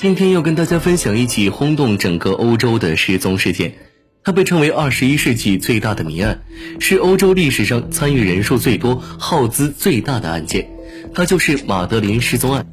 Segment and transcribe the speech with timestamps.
[0.00, 3.74] 今天要跟大家分享一起轰动整个欧洲的失踪事件，
[4.24, 6.40] 它被称为二十一世纪最大的谜案，
[6.78, 10.66] 是欧洲历史上参与人数最多、耗资最大的案件。
[11.12, 12.66] 它就是马德琳失踪案。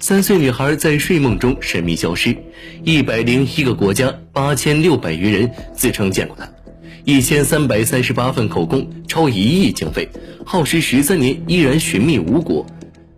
[0.00, 2.36] 三岁女孩在睡梦中神秘消失，
[2.82, 6.50] 一百零一个国家、八千六百余人自称见过她，
[7.04, 10.08] 一千三百三十八份口供，超一亿经费，
[10.44, 12.66] 耗时十三年依然寻觅无果。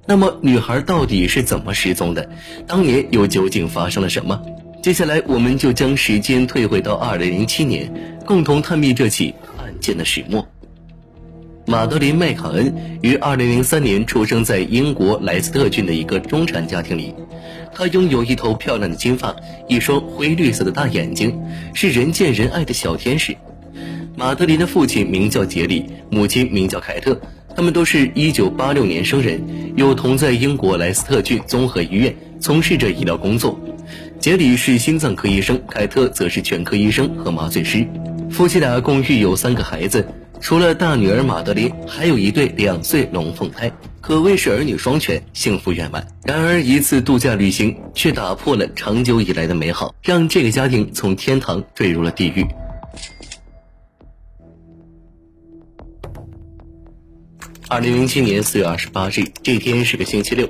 [0.05, 2.29] 那么，女孩到底是怎么失踪的？
[2.66, 4.43] 当年又究竟发生了什么？
[4.83, 10.45] 接下来，我们就将时间退回到二零零七年，共同探秘这起案件的始末。
[11.66, 17.15] 马德琳·麦卡恩于二零零三年出生在英国莱斯特郡的一个中产家庭里，
[17.73, 19.37] 她拥有一头漂亮的金发，
[19.69, 21.41] 一双灰绿色的大眼睛，
[21.74, 23.37] 是人见人爱的小天使。
[24.16, 27.21] 马德琳的父亲名叫杰里，母亲名叫凯特。
[27.54, 29.40] 他们都是一九八六年生人，
[29.76, 33.58] 又同在英国莱斯特郡综合医院从事着医疗工作。
[34.18, 37.86] 杰里是心脏科医生，凯特则是全科医生和麻醉师。
[38.30, 40.06] 夫妻俩共育有三个孩子，
[40.40, 46.06] 除了大女儿马德琳，还有一对两岁龙凤胎，可谓是儿女双全，幸福圆满。
[46.24, 52.46] 然而，一次度假旅行却打破了长久以来的美好，让这个家庭从天堂坠入了地狱。
[57.73, 60.46] 二零零七年四月二十八日，这天是个星期六，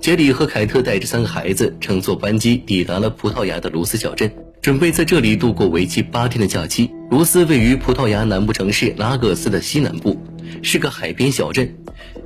[0.00, 6.90] 杰里和凯特带着三个孩子乘坐班机抵达了葡萄牙的卢斯小镇，准备在这里度过为期八天的假期。
[7.08, 10.20] 卢斯位于葡萄牙南部城市拉各斯的西南部，
[10.60, 11.72] 是个海边小镇。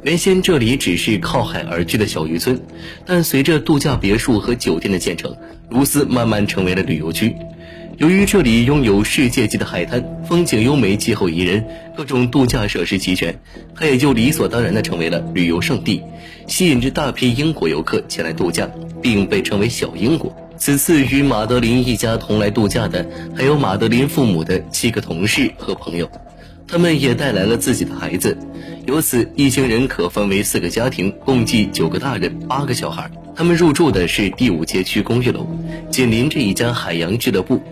[0.04, 2.58] 原先这里只是靠海而居的小渔村，
[3.04, 5.36] 但随着度假别墅和酒店的建成，
[5.68, 7.36] 卢斯慢慢成为了旅游区。
[8.00, 11.62] 由于这里拥有世界级的海滩，风景优美，气候宜人，
[11.94, 13.38] 各种度假设施齐全，
[13.76, 16.00] 它也就理所当然地成为了旅游胜地，
[16.46, 18.70] 吸引着大批英国游客前来度假，
[19.02, 20.34] 并被称为“小英国”。
[20.56, 23.06] 此次与马德琳一家同来度假的，
[23.36, 26.10] 还有马德琳父母的七个同事和朋友，
[26.66, 28.34] 他们也带来了自己的孩子，
[28.86, 33.10] 由此一行人可分为四个家庭，共计九个大人，八个小孩。
[33.36, 35.46] 他们入住的是第五街区公寓楼，
[35.90, 37.62] 紧邻着一家海洋俱乐部。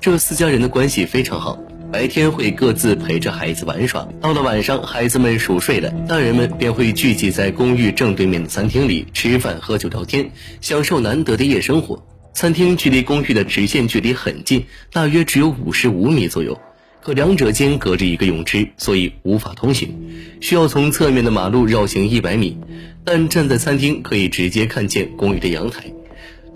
[0.00, 1.58] 这四家人的关系非常好，
[1.92, 12.00] 白天会各自陪着孩子玩耍，到了晚上，孩子们熟睡了，大人们便会聚集在公寓正对面的餐厅里吃饭、喝酒、聊天，享受难得的夜生活。
[12.32, 16.56] 餐厅距离公寓的直线距离很近，大约只有五十五米左右，
[17.02, 19.92] 可两者间隔着一个泳池，所以无法通行，
[20.40, 22.56] 需要从侧面的马路绕行一百米。
[23.04, 25.82] 但站在餐厅可以直接看见公寓的阳台。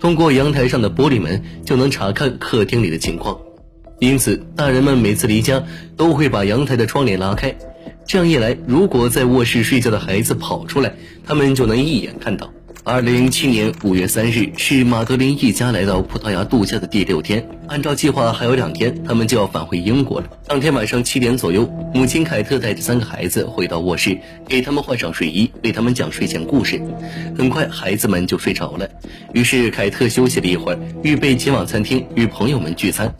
[0.03, 3.39] 通过阳台上的玻璃门就能查看客厅里的情况，
[3.99, 5.63] 因此大人们每次离家
[5.95, 7.55] 都会把阳台的窗帘拉开，
[8.05, 10.93] 这样一来，如果在卧室睡觉的孩子跑出来，
[11.25, 12.51] 他们就能一眼看到。
[12.85, 17.47] 二零零七年五月三日是马德琳一家来到葡萄牙度假的第六天。
[17.67, 20.27] 按照计划，还有两天，他们就要返回英国了。
[20.45, 26.81] 当天晚上七点左右，母亲凯特带着三个孩子回到卧室，给他们换上睡衣，为他们讲睡前故事。
[27.37, 28.89] 很快，孩子们就睡着了。
[29.33, 33.15] 于是，凯特休息了一会儿，预备前往餐厅与朋友们聚餐。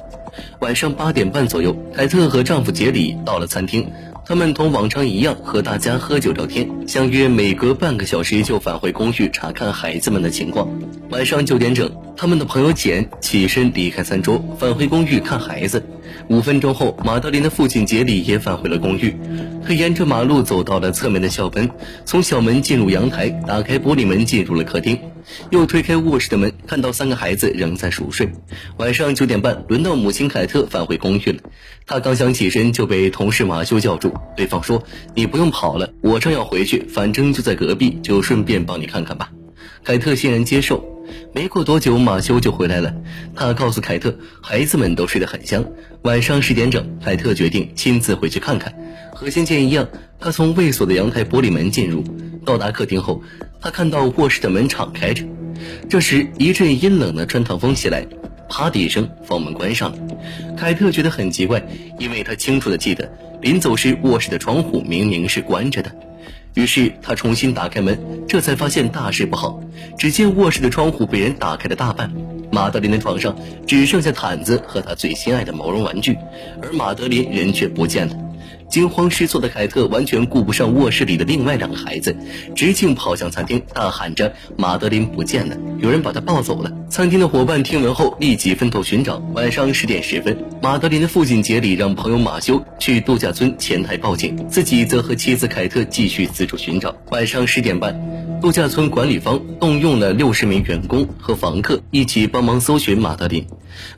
[0.59, 3.90] 晚上八点半左右，凯特和丈夫杰里到了餐厅。
[4.25, 10.69] 他们同往常一样和大家喝酒聊天，相约每隔半个小时就返回公寓查看孩子们的情况。
[11.09, 11.91] 晚上九点整，
[12.23, 15.84] 他们的朋友简起身离开餐桌，返回公寓看孩子。
[16.29, 19.13] 五分钟后，马德琳的父亲杰里也返回了公寓。
[19.61, 21.69] 他沿着马路走到了侧面的小门，
[22.06, 24.97] 从小门进入阳台，打开玻璃门进入了客厅。
[25.50, 28.29] 又推开卧室的门，看到三个孩子仍在熟睡。
[28.78, 31.40] 晚上九点半，轮到母亲凯特返回公寓了。
[31.85, 34.13] 她刚想起身，就被同事马修叫住。
[34.38, 34.81] 对方说
[35.13, 39.29] ：“你不用跑了，我正要回去，反正就在隔壁，就顺便帮你看看吧。”
[39.84, 40.92] 凯特欣然接受。
[41.34, 42.94] 没过多久，马修就回来了。
[43.35, 45.66] 他告诉凯特，孩子们都睡得很香。
[46.03, 48.73] 晚上十点整，凯特决定亲自回去看看。
[49.14, 49.88] 和先前一样，
[50.20, 52.03] 他从未锁的阳台玻璃门进入。
[52.46, 53.22] 到达客厅后，
[53.61, 55.23] 他看到卧室的门敞开着。
[55.90, 58.06] 这时，一阵阴冷的穿堂风袭来，
[58.49, 59.97] 啪的一声，房门关上了。
[60.58, 61.66] 凯特觉得很奇怪，
[61.99, 63.09] 因为他清楚的记得，
[63.41, 65.96] 临走时卧室的窗户明明是关着的。
[66.53, 69.59] 于是他重新打开门，这才发现大事不好。
[69.97, 72.11] 只见卧室的窗户被人打开了大半，
[72.52, 73.35] 马德琳的床上
[73.66, 76.17] 只剩下毯子和她最心爱的毛绒玩具，
[76.61, 78.16] 而马德琳人却不见了。
[78.73, 82.17] 惊慌失措的凯特完全顾不上卧室里的另外两个孩子，
[82.55, 89.20] 直径跑向餐厅，大喊着：“马德琳不见了，有人把她抱走了！”餐厅的伙伴听闻后立即分头寻找。
[89.35, 96.96] 晚上十点十分，马德琳的父亲杰里让朋友马修去度假村前台报警，自己则和妻子凯特继续四处寻找。
[97.11, 97.96] 晚上十点半。
[98.41, 103.46] 度假村管理方动用了六十名员工和房客一起帮忙搜寻马德琳。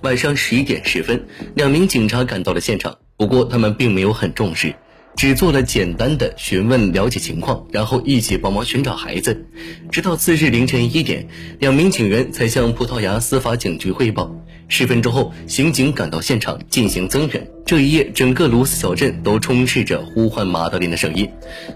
[0.01, 1.25] 晚上十一点十分，
[1.55, 4.75] 两名警察赶到了现场，不过他们并没有很重视。
[5.17, 9.45] 只做了简单的询问了解情况，然后一起帮忙寻找孩子，
[9.89, 14.35] 直到次日凌晨一点，两名警员才向葡萄牙司法警局汇报。
[14.67, 17.47] 十分钟后，刑警赶到现场进行增援。
[17.65, 21.29] 这一夜，整个卢斯小镇都充斥着呼唤马德琳的声音，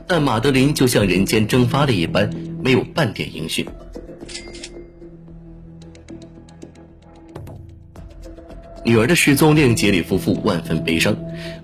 [0.05, 2.29] 但马德琳就像人间蒸发了一般，
[2.61, 3.65] 没有半点音讯。
[8.85, 11.15] 女儿的失踪令杰里夫妇万分悲伤，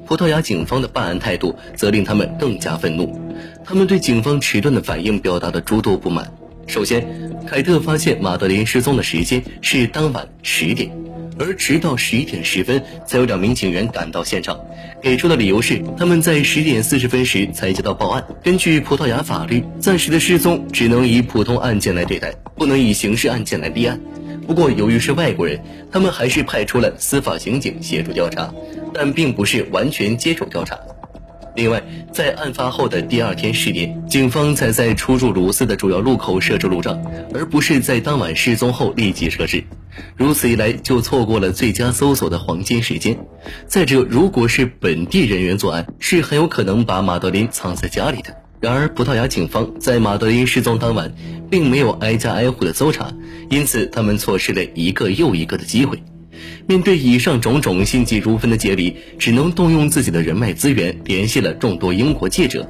[0.05, 3.19] 葡萄牙警方的办案态度则令他们更加愤怒。
[3.63, 6.31] 他们对警方迟钝的反应表达了诸多不满。
[6.67, 7.07] 首先，
[7.47, 10.91] 凯特发现马德琳失踪的时间是当晚十点，
[11.39, 14.59] 而直到十一点十分才有两名警员赶到现场，
[15.01, 18.23] 给出的理由是他们在十点四十分时才接到报案。
[18.43, 23.99] 根据葡萄牙法律，暂时的失踪只能以普通案件来对待，不能以刑事案件来立案。
[24.47, 25.59] 不过，由于是外国人，
[25.91, 28.53] 他们还是派出了司法刑警协助调查，
[28.93, 30.77] 但并不是完全接手调查。
[31.55, 31.81] 另外，
[32.11, 37.01] 在案发后的第二天十点，警方才在出入卢斯的主要路口设置路障，
[37.33, 39.63] 而不是在当晚失踪后立即设置。
[40.17, 43.17] 如此一来，就错过了最佳搜索的黄金时间。
[43.67, 48.35] 再者，如果是本地人员作案，是很有可能把马德琳藏在家里的。
[48.65, 51.13] 然而，葡萄牙警方在马德琳失踪当晚，
[51.51, 53.13] 并没有挨家挨户的搜查，
[53.47, 56.01] 因此他们错失了一个又一个的机会。
[56.65, 62.67] 面对以上种种，心急如焚的杰里只能动用自己的人脉资源，联系了众多英国记者。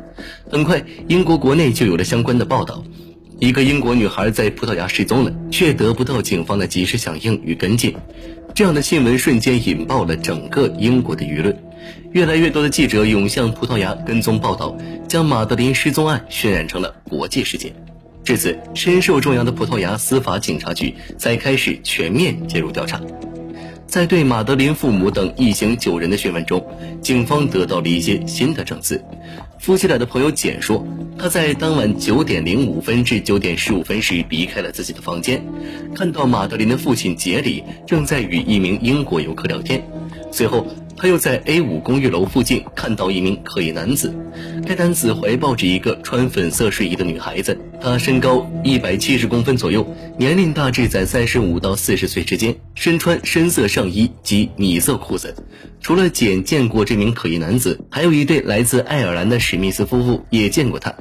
[0.51, 2.83] 很快，英国国内就有了相关的报道：
[3.39, 7.95] 一个英国女孩在葡萄牙失踪了，却得不到警方的及时响应与跟进。
[8.53, 11.57] 这样的新闻瞬间引爆了整个英国的舆论。
[12.11, 14.77] 越来越多的记者涌向葡萄牙跟踪报道，
[15.07, 17.73] 将马德琳失踪案渲染成了国际事件。
[18.23, 22.99] 至此，深受重仰的葡萄牙司法警察局才开始全面介入调查。
[23.85, 26.65] 在对马德琳父母等一行九人的讯问中，
[27.01, 28.99] 警方得到了一些新的证词。
[29.59, 30.85] 夫妻俩的朋友简说，
[31.17, 35.41] 他在当晚九点零五分至九点十五分时离开了自己的房间，
[35.93, 39.87] 看到马德琳的父亲杰里正在与一名英国游客聊天，
[40.31, 40.65] 随后。
[40.97, 44.15] 他又在 A 五公寓楼附近看到一名可疑男子，
[44.65, 49.85] 该男子怀抱着一个穿粉色睡衣的女孩子，他身高一百七十公分左右，
[50.17, 55.35] 年龄大致在三十五到四十岁之间，身穿深色上衣及米色裤子。
[55.81, 60.95] 除了简见过这名可疑男子，还有一对来自爱尔兰的史密斯夫妇也见过他。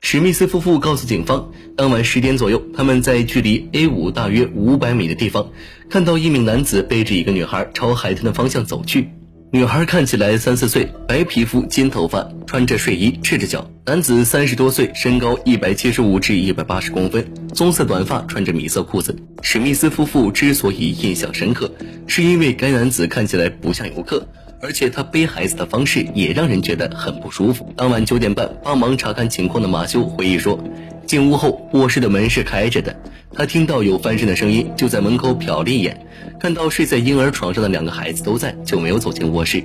[0.00, 5.50] 史密斯夫妇告诉警方，当晚十点左右，他们在距离 A 五大约五百米的地方，
[5.88, 9.08] 看到一名男子背着一个女孩朝海滩的方向走去。
[9.56, 13.66] 女孩看起来三四岁，白皮肤、金头发，穿着睡衣，赤着脚。
[13.86, 19.16] 男子三十多岁，身高一百七十五至一百八十公分，棕色短发，穿着米色裤子。
[19.40, 21.72] 史密斯夫妇之所以印象深刻，
[22.06, 24.28] 是因为该男子看起来不像游客，
[24.60, 27.72] 而且他背孩子的方式也让人觉得很不舒服。
[27.78, 30.62] 当晚九点半，帮忙查看情况的马修回忆说，
[31.06, 32.94] 进屋后卧室的门是开着的，
[33.32, 36.04] 他听到有翻身的声音，就在门口瞟了一眼。
[36.38, 39.62] 看到睡在婴儿床上的两个孩子都在，就没有走进卧室。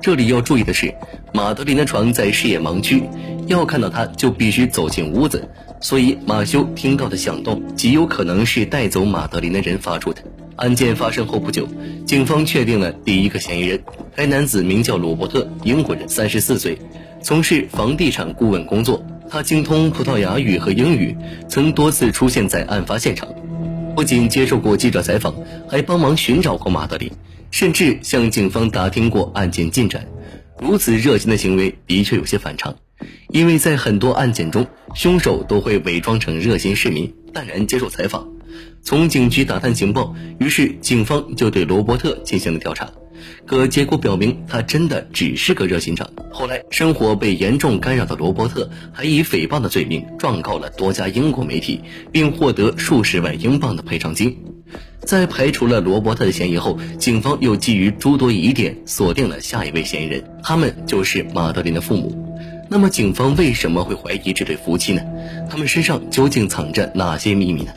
[0.00, 0.94] 这里要注意的是，
[1.32, 3.02] 马德琳的床在视野盲区，
[3.46, 5.48] 要看到她就必须走进屋子，
[5.80, 10.22] 所以马修听到的响动极有可能是带走马德琳的人发出的。
[10.56, 11.66] 案件发生后不久，
[12.06, 13.82] 警方确定了第一个嫌疑人，
[14.14, 16.78] 该男子名叫罗伯特，英国人，三十四岁，
[17.22, 19.03] 从事房地产顾问工作。
[19.34, 21.16] 他精通葡萄牙语和英语，
[21.48, 23.28] 曾多次出现在案发现场。
[23.96, 25.34] 不仅接受过记者采访，
[25.68, 27.10] 还帮忙寻找过马德琳，
[27.50, 30.06] 甚至向警方打听过案件进展。
[30.60, 32.76] 如此热心的行为的确有些反常，
[33.28, 38.28] 因为在很多案件中，凶手都会伪装成热心市民，淡然接受采访。
[38.84, 42.88] 从警局打探情报，于是警方就对罗伯特进行了调查。
[43.46, 46.08] 可结果表明，他真的只是个热心肠。
[46.32, 51.80] 后来，生活被严重干扰的罗伯特还以诽谤的罪名状告了多家英国媒体，
[52.12, 54.36] 并获得数十万英镑的赔偿金。
[55.00, 62.20] 在排除了罗伯特的嫌疑后，警方又基于诸多疑点锁定了下一位嫌疑人，他们就是马德琳的父母。
[62.70, 65.02] 那么，警方为什么会怀疑这对夫妻呢？
[65.50, 67.72] 他们身上究竟藏着哪些秘密呢？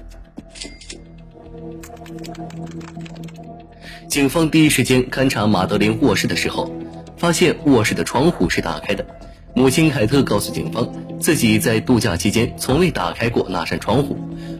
[4.07, 6.71] 警方第一时间勘察马德琳卧室的时候，
[7.17, 9.05] 发现卧室的窗户是打开的。
[9.53, 10.87] 母亲凯特告诉警方，
[11.19, 14.17] 自己在度假期间从未打开过那扇窗户。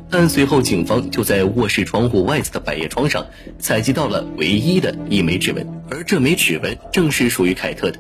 [0.10, 3.26] 但随后，警方就在卧室窗户外侧的百叶窗上
[3.58, 8.00] 采集到了唯一的一枚指纹，而这枚指纹正是属于凯特的。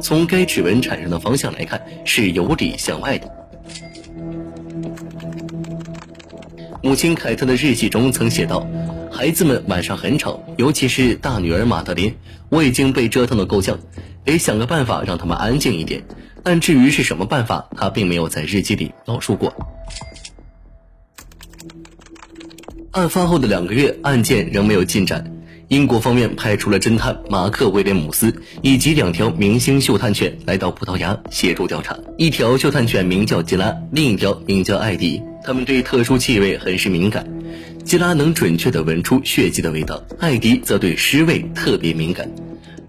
[0.00, 3.30] 从该指纹产生的方向来看，是由里向外的。
[6.82, 8.66] 母亲凯特的日记中曾写道
[9.16, 12.16] ：“孩子们晚上很吵，尤其是大女儿马德琳，
[12.50, 13.78] 我已经被折腾得够呛，
[14.26, 16.04] 得想个办法让他们安静一点。
[16.42, 19.54] 但至于是什么办法，他并没有在日记里描述过。”
[22.92, 25.32] 案发后的两个月，案件仍没有进展。
[25.68, 31.98] 英国方面派出了侦探马克·威廉姆斯以及两条明星嗅探犬来到葡萄牙协助调查。
[32.18, 35.22] 一条嗅探犬名叫吉拉，另一条名叫艾迪。
[35.42, 37.26] 它们对特殊气味很是敏感。
[37.86, 42.28] 吉拉能准确地闻出血迹的味道，艾迪则对尸味特别敏感。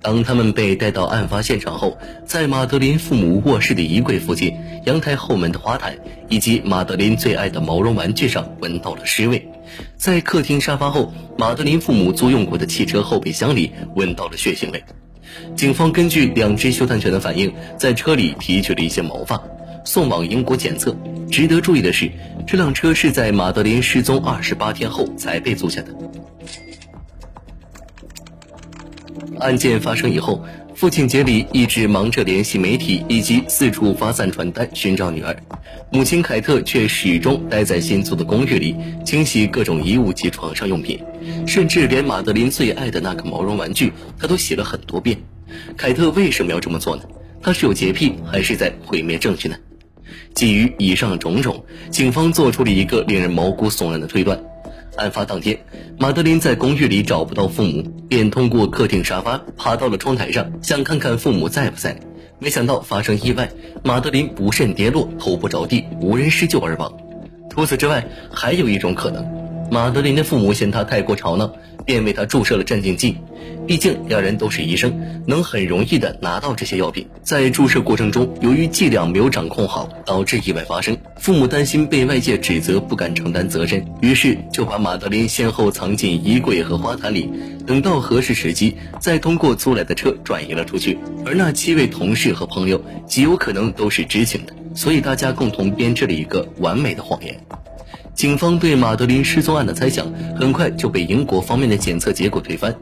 [0.01, 4.55] 当他们被带到案发现场后，在马德琳父母卧室的衣柜附近、
[4.87, 5.95] 阳台后门的花坛
[6.29, 9.47] 以及马德琳最爱的毛绒玩具上闻到了尸味。
[9.97, 14.83] 在客厅沙发后，马德琳父母租用过的汽车后备箱里闻到了血腥味。
[15.55, 19.39] 警方根据两只嗅探犬的反应，在车里提取了一些毛发，
[19.87, 20.93] 送往英国检测。
[21.31, 22.11] 值得注意的是，
[22.45, 25.95] 这辆车是在马德琳失踪二十八天后才被租下的。
[29.39, 30.45] 案件发生以后。
[30.77, 35.35] 父亲杰里一直忙着联系媒体以及四处发散传单寻找女儿，
[35.91, 41.03] 母亲凯特却始终待在新租的公寓里清洗各种衣物及床上用品，
[41.47, 45.17] 甚至连马德琳最爱的那个毛绒玩具，她都洗了很多遍。
[45.75, 47.01] 凯特为什么要这么做呢？
[47.41, 49.55] 她是有洁癖还是在毁灭证据呢？
[50.37, 54.39] 基于以上种种，警方做出了一个令人毛骨悚然的推断。
[54.95, 55.57] 案发当天，
[55.97, 61.99] 马德琳在公寓里找不到父母，便通过客厅沙发爬到了窗台上，想看看父母在不在。
[62.37, 63.49] 没想到发生意外，
[63.83, 66.95] 马德琳不慎跌落，头部着地，无人施救而亡。
[67.49, 69.25] 除此之外，还有一种可能，
[69.69, 71.51] 马德琳的父母嫌她太过吵闹，
[71.85, 73.17] 便为她注射了镇静剂。
[73.67, 77.05] 毕竟两人都是医生，能很容易的拿到这些药品。
[77.21, 80.97] 在注射过程中，由于剂量没有掌控好，导致意外发生。
[81.17, 87.29] 父母担心被外界指责，不敢承担责任，于是就把马德琳先后藏进衣柜和花坛里，
[87.65, 90.97] 等到合适时机，再通过租来的车转移了出去。
[91.25, 97.37] 而那七位同事和朋友极有可能都是知情的，所以大家共同编织了一个完美的谎言。
[98.17, 102.75] 警方对马德琳失踪案的猜想，很快就被英国方面的检测结果推翻。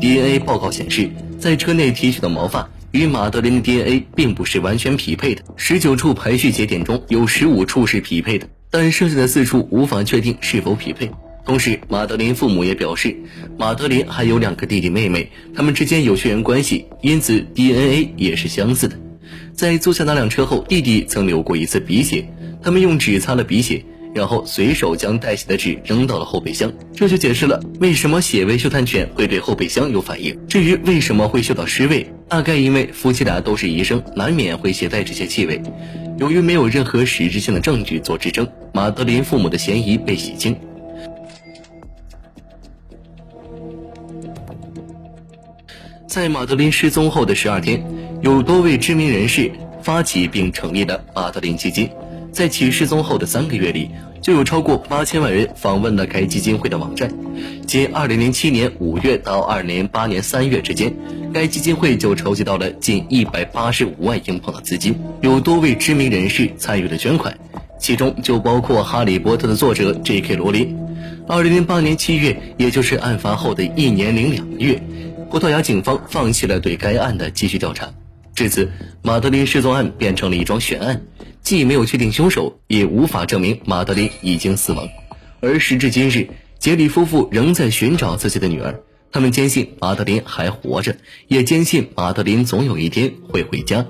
[0.00, 5.42] DNA 报告显示，在车内提取的毛发与马德琳的 DNA 并不是完全匹配的。
[5.56, 11.10] 十九处排序节点中有十五处是匹配的，但剩下的四处无法确定是否匹配。
[11.44, 13.16] 同时，马德琳父母也表示，
[13.58, 18.96] 马德琳还有两个弟弟妹妹，他们之间有血缘关系，因此 DNA 也是相似的。
[19.54, 22.28] 在租下那辆车后，弟弟曾流过一次鼻血，
[22.62, 23.84] 他们用纸擦了鼻血。
[24.14, 30.38] 然后随手将带血的纸扔到了后备箱，这就解释了为什么血味嗅探犬会对后备箱有反应。
[30.46, 35.62] 至于为什么会嗅到尸味，大概因为夫妻俩都是医生，难免会携带这些气味。
[36.18, 40.54] 由于没有任何实质性的证据做支撑，马德琳父母的嫌疑被洗清。
[46.06, 47.82] 在马德琳失踪后的十二天，
[48.20, 49.50] 有多位知名人士
[49.82, 51.88] 发起并成立了马德琳基金。
[52.32, 53.90] 在其失踪后的三个月里，
[54.22, 57.12] 就有超过八千万人访问了该基金会的网站。
[57.66, 60.94] 仅2007年5月到2008年3月之间，
[61.32, 67.36] 该基金会就筹集到了近185万英镑的资金，有多位知名人士参与了捐款，
[67.78, 70.34] 其中就包括《哈利波特》的作者 J.K.
[70.36, 70.76] 罗琳。
[71.28, 74.82] 2008年7月，也就是案发后的一年零两个月，
[75.30, 77.92] 葡萄牙警方放弃了对该案的继续调查。
[78.34, 78.70] 至此，
[79.02, 81.02] 马德琳失踪案变成了一桩悬案。
[81.42, 84.88] 既没有确定凶手，也无法证明马德琳已经死亡。
[85.40, 88.80] 而时至今日，杰里夫妇仍在寻找自己的女儿。
[89.10, 90.96] 他们坚信马德琳还活着，
[91.26, 93.84] 也坚信马德琳总有一天会回家。